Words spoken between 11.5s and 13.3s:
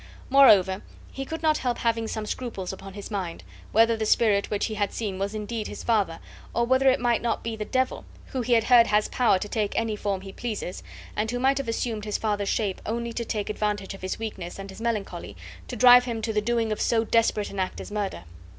have assumed his father's shape only to